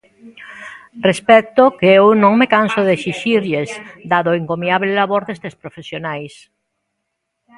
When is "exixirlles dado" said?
2.97-4.27